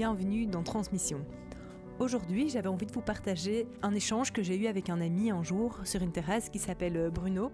bienvenue 0.00 0.46
dans 0.46 0.62
Transmission. 0.62 1.26
Aujourd'hui, 1.98 2.48
j'avais 2.48 2.68
envie 2.68 2.86
de 2.86 2.92
vous 2.92 3.02
partager 3.02 3.66
un 3.82 3.94
échange 3.94 4.32
que 4.32 4.42
j'ai 4.42 4.56
eu 4.56 4.66
avec 4.66 4.88
un 4.88 4.98
ami 4.98 5.30
un 5.30 5.42
jour 5.42 5.78
sur 5.84 6.00
une 6.00 6.10
terrasse 6.10 6.48
qui 6.48 6.58
s'appelle 6.58 6.96
euh, 6.96 7.10
Bruno. 7.10 7.52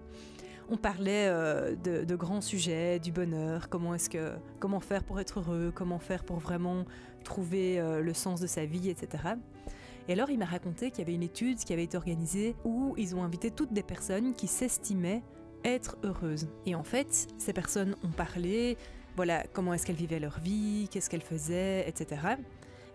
On 0.69 0.77
parlait 0.77 1.27
euh, 1.27 1.75
de, 1.75 2.15
grands 2.15 2.39
sujets, 2.39 2.99
du 2.99 3.11
bonheur, 3.11 3.67
comment 3.67 3.93
est-ce 3.93 4.09
que 4.09 4.31
comment 4.61 4.79
faire 4.79 5.03
pour 5.03 5.19
être 5.19 5.41
heureux, 5.41 5.73
comment 5.75 5.99
faire 5.99 6.23
pour 6.23 6.37
vraiment 6.37 6.85
trouver 7.25 7.81
euh, 7.81 7.99
le 7.99 8.13
sens 8.13 8.39
de 8.39 8.47
sa 8.47 8.65
vie, 8.65 8.89
etc. 8.89 9.25
Et 10.07 10.13
alors 10.13 10.29
il 10.29 10.39
m'a 10.39 10.45
raconté 10.45 10.89
qu'il 10.89 10.99
y 10.99 11.01
avait 11.01 11.15
une 11.15 11.23
étude 11.23 11.57
qui 11.57 11.73
avait 11.73 11.83
été 11.83 11.97
organisée 11.97 12.55
où 12.63 12.93
ils 12.95 13.13
ont 13.13 13.23
invité 13.23 13.51
toutes 13.51 13.73
des 13.73 13.83
personnes 13.83 14.33
qui 14.33 14.47
s'estimaient 14.47 15.21
être 15.65 15.97
heureuses. 16.05 16.47
Et 16.65 16.75
en 16.75 16.83
fait, 16.83 17.27
ces 17.37 17.51
personnes 17.51 17.97
ont 18.05 18.11
parlé, 18.11 18.77
voilà, 19.17 19.43
comment 19.51 19.73
est-ce 19.73 19.85
qu'elles 19.85 19.95
vivaient 19.95 20.19
leur 20.19 20.39
vie, 20.39 20.87
qu'est-ce 20.91 21.09
qu'elles 21.09 21.23
faisaient, 21.23 21.89
etc. 21.89 22.21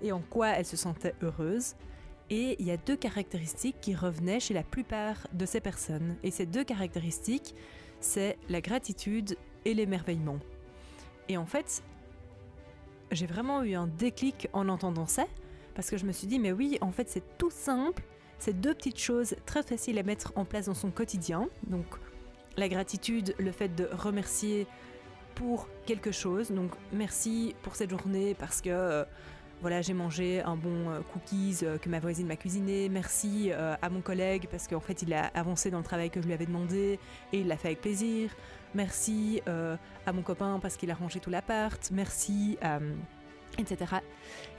Et 0.01 0.12
en 0.12 0.21
quoi 0.21 0.51
elles 0.51 0.65
se 0.65 0.77
sentaient 0.77 1.17
heureuses. 1.21 1.75
Et 2.31 2.55
il 2.61 2.67
y 2.67 2.71
a 2.71 2.77
deux 2.77 2.97
caractéristiques 2.97 3.77
qui 3.81 3.95
revenaient 3.95 4.39
chez 4.39 4.55
la 4.55 4.62
plupart 4.62 5.27
de 5.33 5.45
ces 5.45 5.61
personnes. 5.61 6.17
Et 6.23 6.31
ces 6.31 6.47
deux 6.47 6.62
caractéristiques, 6.62 7.57
c'est 7.98 8.39
la 8.48 8.61
gratitude 8.61 9.37
et 9.65 9.75
l'émerveillement. 9.75 10.39
Et 11.29 11.37
en 11.37 11.45
fait, 11.45 11.83
j'ai 13.11 13.27
vraiment 13.27 13.65
eu 13.65 13.75
un 13.75 13.89
déclic 13.89 14.48
en 14.53 14.69
entendant 14.69 15.07
ça, 15.07 15.27
parce 15.75 15.91
que 15.91 15.97
je 15.97 16.07
me 16.07 16.12
suis 16.12 16.29
dit, 16.29 16.39
mais 16.39 16.53
oui, 16.53 16.79
en 16.83 16.93
fait, 16.93 17.09
c'est 17.09 17.37
tout 17.37 17.51
simple. 17.51 18.05
C'est 18.39 18.61
deux 18.61 18.75
petites 18.75 19.01
choses 19.01 19.34
très 19.45 19.65
faciles 19.65 19.98
à 19.98 20.05
mettre 20.05 20.33
en 20.37 20.45
place 20.45 20.67
dans 20.67 20.75
son 20.75 20.93
quotidien. 20.93 21.48
Donc, 21.67 21.87
la 22.57 22.69
gratitude, 22.69 23.34
le 23.39 23.51
fait 23.51 23.75
de 23.75 23.89
remercier 23.93 24.69
pour 25.35 25.69
quelque 25.87 26.12
chose. 26.12 26.51
Donc 26.51 26.73
merci 26.93 27.55
pour 27.62 27.77
cette 27.77 27.91
journée 27.91 28.34
parce 28.34 28.61
que 28.61 28.70
euh, 28.70 29.05
voilà, 29.61 29.81
j'ai 29.81 29.95
mangé 29.95 30.41
un 30.43 30.56
bon 30.56 30.91
euh, 30.91 31.01
cookies 31.12 31.59
euh, 31.62 31.79
que 31.79 31.89
ma 31.89 32.01
voisine 32.01 32.27
m'a 32.27 32.37
cuisiné. 32.37 32.89
Merci 32.89 33.53
à 33.53 33.89
mon 33.91 34.01
collègue 34.01 34.48
parce 34.51 34.69
qu'en 34.69 34.81
fait 34.81 35.03
il 35.03 35.12
a 35.12 35.27
avancé 35.34 35.71
dans 35.71 35.79
le 35.79 35.84
travail 35.84 36.11
que 36.11 36.21
je 36.21 36.27
lui 36.27 36.34
avais 36.34 36.47
demandé 36.47 36.98
et 37.33 37.41
il 37.41 37.47
l'a 37.47 37.56
fait 37.56 37.69
avec 37.69 37.81
plaisir. 37.81 38.31
Merci 38.75 39.43
à 39.47 40.12
mon 40.12 40.23
copain 40.23 40.59
parce 40.61 40.77
qu'il 40.77 40.91
a 40.91 40.95
rangé 40.95 41.21
tout 41.21 41.31
l'appart. 41.31 41.91
Merci, 41.93 42.56
etc. 43.59 43.97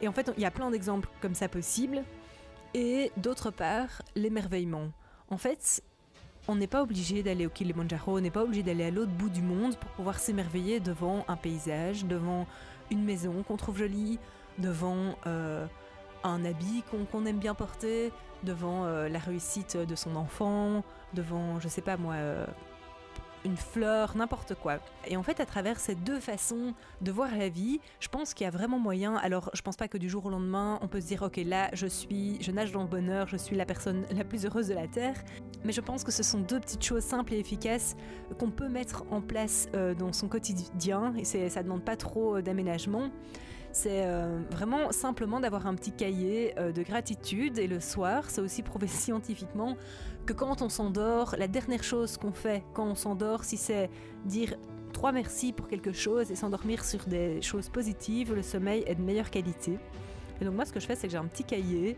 Et 0.01 0.07
en 0.07 0.11
fait, 0.11 0.31
il 0.37 0.43
y 0.43 0.45
a 0.45 0.51
plein 0.51 0.69
d'exemples 0.69 1.09
comme 1.19 1.33
ça 1.33 1.49
possibles. 1.49 2.03
Et 2.75 3.11
d'autre 3.17 3.49
part, 3.49 4.03
l'émerveillement. 4.15 4.91
En 5.29 5.37
fait, 5.37 5.81
on 6.47 6.55
n'est 6.55 6.67
pas 6.67 6.81
obligé 6.81 7.23
d'aller 7.23 7.45
au 7.45 7.49
Kilimanjaro, 7.49 8.17
on 8.17 8.21
n'est 8.21 8.31
pas 8.31 8.43
obligé 8.43 8.63
d'aller 8.63 8.85
à 8.85 8.91
l'autre 8.91 9.11
bout 9.11 9.29
du 9.29 9.41
monde 9.41 9.75
pour 9.77 9.89
pouvoir 9.91 10.19
s'émerveiller 10.19 10.79
devant 10.79 11.23
un 11.27 11.37
paysage, 11.37 12.05
devant 12.05 12.45
une 12.91 13.03
maison 13.03 13.43
qu'on 13.43 13.57
trouve 13.57 13.77
jolie, 13.77 14.19
devant 14.57 15.15
euh, 15.25 15.65
un 16.23 16.45
habit 16.45 16.83
qu'on 17.11 17.25
aime 17.25 17.39
bien 17.39 17.53
porter, 17.53 18.11
devant 18.43 18.85
euh, 18.85 19.07
la 19.07 19.19
réussite 19.19 19.77
de 19.77 19.95
son 19.95 20.15
enfant, 20.15 20.83
devant, 21.13 21.59
je 21.59 21.67
sais 21.67 21.81
pas 21.81 21.97
moi, 21.97 22.15
euh, 22.15 22.45
une 23.45 23.57
fleur, 23.57 24.15
n'importe 24.15 24.55
quoi. 24.55 24.79
Et 25.07 25.17
en 25.17 25.23
fait, 25.23 25.39
à 25.39 25.45
travers 25.45 25.79
ces 25.79 25.95
deux 25.95 26.19
façons 26.19 26.73
de 27.01 27.11
voir 27.11 27.35
la 27.35 27.49
vie, 27.49 27.79
je 27.99 28.07
pense 28.07 28.33
qu'il 28.33 28.45
y 28.45 28.47
a 28.47 28.51
vraiment 28.51 28.79
moyen. 28.79 29.15
Alors, 29.15 29.49
je 29.53 29.61
pense 29.61 29.75
pas 29.75 29.87
que 29.87 29.97
du 29.97 30.09
jour 30.09 30.25
au 30.25 30.29
lendemain, 30.29 30.79
on 30.81 30.87
peut 30.87 31.01
se 31.01 31.07
dire, 31.07 31.21
ok, 31.23 31.37
là, 31.45 31.69
je 31.73 31.87
suis, 31.87 32.37
je 32.41 32.51
nage 32.51 32.71
dans 32.71 32.81
le 32.81 32.87
bonheur, 32.87 33.27
je 33.27 33.37
suis 33.37 33.55
la 33.55 33.65
personne 33.65 34.05
la 34.11 34.23
plus 34.23 34.45
heureuse 34.45 34.67
de 34.67 34.73
la 34.73 34.87
terre. 34.87 35.15
Mais 35.63 35.71
je 35.71 35.81
pense 35.81 36.03
que 36.03 36.11
ce 36.11 36.23
sont 36.23 36.39
deux 36.39 36.59
petites 36.59 36.83
choses 36.83 37.03
simples 37.03 37.33
et 37.33 37.39
efficaces 37.39 37.95
qu'on 38.39 38.51
peut 38.51 38.69
mettre 38.69 39.03
en 39.11 39.21
place 39.21 39.67
euh, 39.75 39.93
dans 39.93 40.13
son 40.13 40.27
quotidien. 40.27 41.13
Et 41.17 41.25
ça 41.25 41.37
ne 41.39 41.63
demande 41.63 41.83
pas 41.83 41.95
trop 41.95 42.37
euh, 42.37 42.41
d'aménagement. 42.41 43.09
C'est 43.73 44.05
euh, 44.05 44.39
vraiment 44.51 44.91
simplement 44.91 45.41
d'avoir 45.41 45.67
un 45.67 45.75
petit 45.75 45.91
cahier 45.91 46.53
de 46.57 46.83
gratitude. 46.83 47.57
Et 47.57 47.67
le 47.67 47.79
soir, 47.79 48.29
c'est 48.29 48.39
aussi 48.39 48.63
prouvé 48.63 48.87
scientifiquement 48.87 49.75
que 50.25 50.33
quand 50.33 50.61
on 50.61 50.69
s'endort, 50.69 51.35
la 51.37 51.47
dernière 51.47 51.83
chose 51.83 52.17
qu'on 52.17 52.31
fait 52.31 52.63
quand 52.73 52.85
on 52.85 52.95
s'endort, 52.95 53.43
si 53.43 53.57
c'est 53.57 53.89
dire 54.25 54.55
trois 54.93 55.11
merci 55.11 55.51
pour 55.51 55.67
quelque 55.67 55.91
chose 55.91 56.31
et 56.31 56.35
s'endormir 56.35 56.85
sur 56.85 57.03
des 57.05 57.41
choses 57.41 57.67
positives, 57.67 58.33
le 58.33 58.43
sommeil 58.43 58.83
est 58.87 58.95
de 58.95 59.01
meilleure 59.01 59.29
qualité. 59.29 59.77
Et 60.39 60.45
donc 60.45 60.55
moi, 60.55 60.65
ce 60.65 60.71
que 60.71 60.79
je 60.79 60.85
fais, 60.85 60.95
c'est 60.95 61.07
que 61.07 61.11
j'ai 61.11 61.17
un 61.17 61.25
petit 61.25 61.43
cahier 61.43 61.97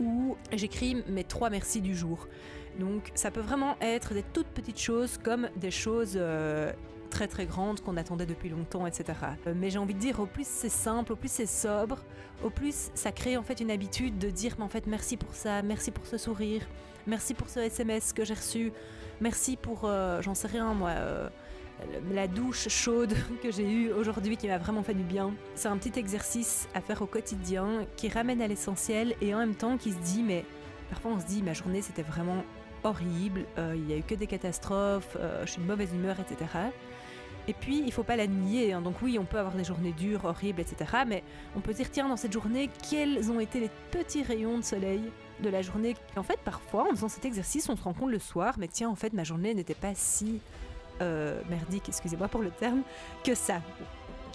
où 0.00 0.36
j'écris 0.52 1.02
mes 1.08 1.24
trois 1.24 1.50
merci 1.50 1.80
du 1.80 1.94
jour. 1.94 2.28
Donc 2.78 3.10
ça 3.14 3.30
peut 3.30 3.40
vraiment 3.40 3.76
être 3.80 4.14
des 4.14 4.22
toutes 4.22 4.48
petites 4.48 4.80
choses 4.80 5.18
comme 5.18 5.48
des 5.56 5.70
choses 5.70 6.14
euh, 6.16 6.72
très 7.10 7.28
très 7.28 7.46
grandes 7.46 7.80
qu'on 7.80 7.96
attendait 7.96 8.26
depuis 8.26 8.48
longtemps, 8.48 8.86
etc. 8.86 9.18
Euh, 9.46 9.54
mais 9.56 9.70
j'ai 9.70 9.78
envie 9.78 9.94
de 9.94 9.98
dire, 9.98 10.20
au 10.20 10.26
plus 10.26 10.46
c'est 10.46 10.68
simple, 10.68 11.12
au 11.12 11.16
plus 11.16 11.30
c'est 11.30 11.46
sobre, 11.46 11.98
au 12.42 12.50
plus 12.50 12.90
ça 12.94 13.12
crée 13.12 13.36
en 13.36 13.42
fait 13.42 13.60
une 13.60 13.70
habitude 13.70 14.18
de 14.18 14.30
dire, 14.30 14.54
mais 14.58 14.64
en 14.64 14.68
fait 14.68 14.86
merci 14.86 15.16
pour 15.16 15.34
ça, 15.34 15.62
merci 15.62 15.90
pour 15.90 16.06
ce 16.06 16.18
sourire, 16.18 16.62
merci 17.06 17.34
pour 17.34 17.48
ce 17.48 17.60
SMS 17.60 18.12
que 18.12 18.24
j'ai 18.24 18.34
reçu, 18.34 18.72
merci 19.20 19.56
pour, 19.56 19.82
euh, 19.84 20.20
j'en 20.22 20.34
sais 20.34 20.48
rien 20.48 20.74
moi 20.74 20.92
la 22.12 22.26
douche 22.26 22.68
chaude 22.68 23.14
que 23.42 23.50
j'ai 23.50 23.70
eue 23.70 23.92
aujourd'hui 23.92 24.36
qui 24.36 24.46
m'a 24.46 24.58
vraiment 24.58 24.82
fait 24.82 24.94
du 24.94 25.02
bien. 25.02 25.32
C'est 25.54 25.68
un 25.68 25.76
petit 25.76 25.98
exercice 25.98 26.68
à 26.74 26.80
faire 26.80 27.02
au 27.02 27.06
quotidien 27.06 27.86
qui 27.96 28.08
ramène 28.08 28.40
à 28.42 28.46
l'essentiel 28.46 29.14
et 29.20 29.34
en 29.34 29.38
même 29.38 29.54
temps 29.54 29.76
qui 29.76 29.92
se 29.92 29.98
dit 29.98 30.22
mais 30.22 30.44
parfois 30.90 31.12
on 31.12 31.20
se 31.20 31.26
dit 31.26 31.42
ma 31.42 31.52
journée 31.52 31.82
c'était 31.82 32.02
vraiment 32.02 32.44
horrible, 32.84 33.46
euh, 33.58 33.72
il 33.74 33.82
n'y 33.82 33.94
a 33.94 33.96
eu 33.96 34.02
que 34.02 34.14
des 34.14 34.26
catastrophes, 34.26 35.16
euh, 35.18 35.44
je 35.44 35.52
suis 35.52 35.62
de 35.62 35.66
mauvaise 35.66 35.92
humeur, 35.92 36.16
etc. 36.20 36.50
Et 37.48 37.52
puis, 37.52 37.82
il 37.84 37.92
faut 37.92 38.04
pas 38.04 38.16
la 38.16 38.26
nier. 38.26 38.72
Hein. 38.72 38.80
Donc 38.80 39.02
oui, 39.02 39.18
on 39.18 39.24
peut 39.24 39.38
avoir 39.38 39.54
des 39.54 39.64
journées 39.64 39.92
dures, 39.92 40.24
horribles, 40.24 40.60
etc. 40.60 40.90
Mais 41.06 41.22
on 41.56 41.60
peut 41.60 41.74
dire, 41.74 41.90
tiens, 41.90 42.08
dans 42.08 42.16
cette 42.16 42.32
journée, 42.32 42.70
quels 42.88 43.30
ont 43.30 43.40
été 43.40 43.60
les 43.60 43.70
petits 43.90 44.22
rayons 44.22 44.58
de 44.58 44.64
soleil 44.64 45.02
de 45.40 45.48
la 45.48 45.62
journée? 45.62 45.94
En 46.16 46.22
fait, 46.22 46.38
parfois, 46.44 46.86
en 46.90 46.90
faisant 46.90 47.08
cet 47.08 47.24
exercice, 47.24 47.68
on 47.68 47.76
se 47.76 47.82
rend 47.82 47.92
compte 47.92 48.10
le 48.10 48.18
soir, 48.18 48.54
mais 48.58 48.68
tiens, 48.68 48.88
en 48.88 48.94
fait, 48.94 49.12
ma 49.12 49.24
journée 49.24 49.54
n'était 49.54 49.74
pas 49.74 49.94
si 49.94 50.40
euh, 51.02 51.40
merdique, 51.50 51.88
excusez-moi 51.88 52.28
pour 52.28 52.40
le 52.40 52.50
terme, 52.50 52.82
que 53.24 53.34
ça. 53.34 53.60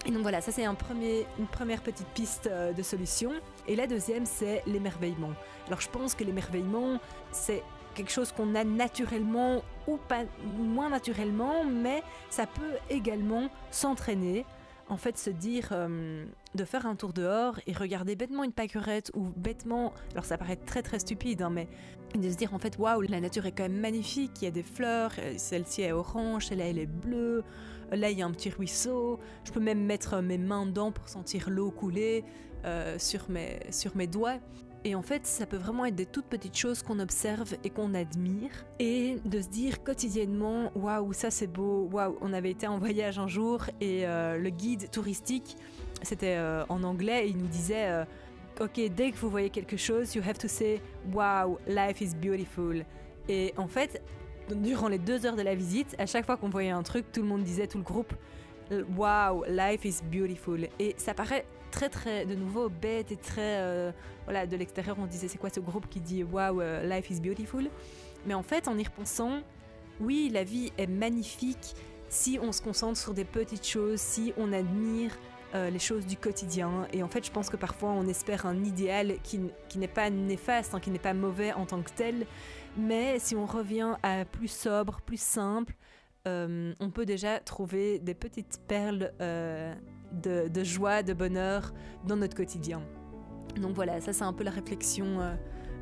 Et 0.06 0.12
donc 0.12 0.22
voilà, 0.22 0.40
ça 0.40 0.54
c'est 0.54 0.64
un 0.64 0.76
premier, 0.76 1.26
une 1.40 1.48
première 1.48 1.82
petite 1.82 2.08
piste 2.08 2.50
de 2.50 2.84
solution. 2.84 3.32
Et 3.68 3.76
la 3.76 3.86
deuxième, 3.86 4.26
c'est 4.26 4.64
l'émerveillement. 4.66 5.32
Alors 5.68 5.82
je 5.82 5.90
pense 5.90 6.16
que 6.16 6.24
l'émerveillement, 6.24 7.00
c'est 7.34 7.64
quelque 8.00 8.12
chose 8.12 8.32
qu'on 8.32 8.56
a 8.56 8.64
naturellement 8.64 9.62
ou 9.86 9.98
pas 9.98 10.24
moins 10.58 10.90
naturellement, 10.90 11.66
mais 11.66 12.02
ça 12.30 12.48
peut 12.48 12.78
également 12.90 13.50
s'entraîner 13.72 14.46
en 14.88 14.96
fait 14.96 15.18
se 15.18 15.30
dire 15.30 15.68
euh, 15.74 16.26
de 16.56 16.64
faire 16.64 16.86
un 16.86 16.96
tour 16.96 17.12
dehors 17.12 17.60
et 17.68 17.74
regarder 17.74 18.16
bêtement 18.16 18.46
une 18.46 18.54
pâquerette 18.54 19.12
ou 19.14 19.28
bêtement, 19.36 19.94
alors 20.14 20.24
ça 20.24 20.38
paraît 20.38 20.56
très 20.56 20.82
très 20.82 21.00
stupide, 21.00 21.42
hein, 21.42 21.50
mais 21.50 21.68
de 22.16 22.30
se 22.30 22.38
dire 22.38 22.54
en 22.54 22.60
fait 22.60 22.78
waouh 22.78 23.02
la 23.02 23.20
nature 23.20 23.46
est 23.46 23.52
quand 23.52 23.64
même 23.64 23.82
magnifique, 23.82 24.32
il 24.42 24.46
y 24.46 24.48
a 24.48 24.52
des 24.52 24.64
fleurs, 24.64 25.12
euh, 25.20 25.34
celle-ci 25.36 25.82
est 25.82 25.92
orange, 25.92 26.48
celle-là 26.48 26.68
elle 26.68 26.80
est 26.80 26.86
bleue, 26.86 27.44
là 27.92 28.10
il 28.10 28.18
y 28.18 28.22
a 28.22 28.26
un 28.26 28.32
petit 28.32 28.50
ruisseau, 28.50 29.20
je 29.44 29.52
peux 29.52 29.60
même 29.60 29.84
mettre 29.84 30.22
mes 30.22 30.38
mains 30.38 30.66
dedans 30.66 30.94
pour 30.94 31.10
sentir 31.10 31.50
l'eau 31.50 31.70
couler 31.70 32.24
euh, 32.64 32.98
sur, 32.98 33.30
mes, 33.30 33.60
sur 33.72 33.98
mes 33.98 34.08
doigts. 34.08 34.40
Et 34.86 34.96
en 34.96 35.02
fait, 35.02 35.26
ça 35.26 35.46
peut 35.46 35.58
vraiment 35.58 35.86
être 35.86 35.96
des 35.96 36.06
toutes 36.06 36.28
petites 36.28 36.58
choses 36.58 36.82
qu'on 36.84 37.00
observe 37.00 37.56
et 37.64 37.70
qu'on 37.70 37.94
admire. 37.94 38.50
Et 38.80 39.18
de 39.26 39.42
se 39.42 39.50
dire 39.50 39.84
quotidiennement, 39.84 40.72
waouh, 40.76 41.12
ça 41.12 41.32
c'est 41.32 41.48
beau, 41.48 41.90
waouh, 41.92 42.18
on 42.22 42.32
avait 42.32 42.52
été 42.52 42.66
en 42.66 42.78
voyage 42.78 43.20
un 43.20 43.28
jour 43.28 43.66
et 43.82 44.08
euh, 44.08 44.38
le 44.38 44.50
guide 44.50 44.90
touristique, 44.90 45.58
c'était 46.02 46.38
euh, 46.38 46.64
en 46.70 46.84
anglais, 46.84 47.26
et 47.26 47.30
il 47.30 47.38
nous 47.38 47.48
disait, 47.48 47.90
euh, 47.90 48.06
ok, 48.62 48.80
dès 48.96 49.12
que 49.12 49.18
vous 49.18 49.30
voyez 49.30 49.50
quelque 49.50 49.76
chose, 49.76 50.16
you 50.16 50.22
have 50.26 50.38
to 50.38 50.48
say, 50.48 50.82
wow, 51.14 51.60
life 51.68 52.00
is 52.00 52.16
beautiful. 52.16 52.86
Et 53.28 53.54
en 53.58 53.68
fait, 53.68 54.02
durant 54.50 54.88
les 54.88 54.98
deux 54.98 55.26
heures 55.26 55.36
de 55.36 55.42
la 55.42 55.56
visite, 55.56 55.94
à 56.00 56.06
chaque 56.06 56.26
fois 56.26 56.38
qu'on 56.38 56.50
voyait 56.50 56.70
un 56.70 56.84
truc, 56.84 57.12
tout 57.12 57.22
le 57.22 57.28
monde 57.28 57.44
disait, 57.44 57.68
tout 57.68 57.78
le 57.80 57.84
groupe, 57.84 58.14
wow, 58.96 59.44
life 59.48 59.86
is 59.86 60.02
beautiful. 60.04 60.68
Et 60.80 60.96
ça 60.98 61.14
paraît 61.14 61.46
très 61.72 61.90
très 61.90 62.26
de 62.26 62.36
nouveau 62.36 62.70
bête 62.70 63.12
et 63.12 63.16
très 63.16 63.60
euh, 63.60 63.92
voilà 64.26 64.48
de 64.48 64.58
l'extérieur 64.58 64.98
on 65.00 65.06
disait 65.06 65.28
c'est 65.28 65.38
quoi 65.38 65.52
ce 65.52 65.60
groupe 65.60 65.88
qui 65.88 66.00
dit 66.00 66.24
wow 66.24 66.62
euh, 66.62 66.84
life 66.84 67.10
is 67.12 67.20
beautiful? 67.20 67.70
Mais 68.26 68.34
en 68.34 68.44
fait 68.44 68.68
en 68.68 68.78
y 68.78 68.84
repensant 68.84 69.42
oui 70.00 70.30
la 70.34 70.44
vie 70.44 70.72
est 70.78 70.88
magnifique 70.88 71.76
si 72.10 72.40
on 72.42 72.52
se 72.52 72.62
concentre 72.62 72.98
sur 72.98 73.14
des 73.14 73.26
petites 73.26 73.68
choses 73.68 74.00
si 74.00 74.34
on 74.38 74.52
admire 74.52 75.12
euh, 75.56 75.72
les 75.72 75.80
choses 75.80 76.06
du 76.06 76.16
quotidien. 76.16 76.88
Et 76.94 77.02
en 77.02 77.08
fait 77.08 77.26
je 77.26 77.32
pense 77.32 77.50
que 77.50 77.58
parfois 77.58 77.90
on 77.90 78.08
espère 78.08 78.46
un 78.46 78.64
idéal 78.64 79.16
qui, 79.24 79.40
n'est 79.76 79.88
pas 79.88 80.10
néfaste 80.10 80.76
hein, 80.76 80.80
qui 80.80 80.92
n'est 80.92 81.00
pas 81.00 81.14
mauvais 81.14 81.54
en 81.54 81.66
tant 81.66 81.82
que 81.82 81.92
tel. 81.92 82.26
Mais 82.78 83.18
si 83.20 83.36
on 83.36 83.46
revient 83.46 83.96
à 84.04 84.26
plus 84.26 84.52
sobre 84.52 85.02
plus 85.02 85.20
simple 85.20 85.74
on 86.80 86.90
peut 86.92 87.06
déjà 87.06 87.40
trouver 87.40 88.00
des 88.00 88.14
petites 88.14 88.60
perles 88.68 89.12
de, 90.12 90.64
joie, 90.64 91.04
de 91.04 91.14
bonheur 91.14 91.74
dans 92.08 92.16
notre 92.16 92.36
quotidien. 92.36 92.82
Donc 93.58 93.74
voilà, 93.74 94.00
ça 94.02 94.14
c'est 94.14 94.24
un 94.24 94.34
peu 94.34 94.44
la 94.44 94.52
réflexion 94.52 95.20
euh, 95.20 95.34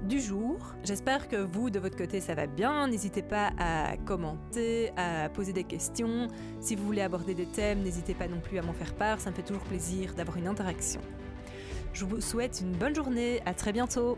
du 0.07 0.19
jour. 0.19 0.57
J'espère 0.83 1.27
que 1.27 1.35
vous, 1.35 1.69
de 1.69 1.79
votre 1.79 1.97
côté, 1.97 2.21
ça 2.21 2.33
va 2.33 2.47
bien. 2.47 2.87
N'hésitez 2.87 3.21
pas 3.21 3.51
à 3.57 3.97
commenter, 3.97 4.91
à 4.95 5.29
poser 5.29 5.53
des 5.53 5.63
questions. 5.63 6.27
Si 6.59 6.75
vous 6.75 6.85
voulez 6.85 7.01
aborder 7.01 7.33
des 7.33 7.45
thèmes, 7.45 7.81
n'hésitez 7.81 8.13
pas 8.13 8.27
non 8.27 8.39
plus 8.39 8.57
à 8.57 8.61
m'en 8.61 8.73
faire 8.73 8.93
part. 8.95 9.19
Ça 9.19 9.31
me 9.31 9.35
fait 9.35 9.43
toujours 9.43 9.63
plaisir 9.63 10.13
d'avoir 10.15 10.37
une 10.37 10.47
interaction. 10.47 11.01
Je 11.93 12.05
vous 12.05 12.21
souhaite 12.21 12.61
une 12.61 12.73
bonne 12.73 12.95
journée, 12.95 13.41
à 13.45 13.53
très 13.53 13.73
bientôt 13.73 14.17